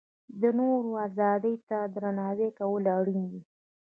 [0.41, 3.41] د نورو ازادۍ ته درناوی کول اړین دي.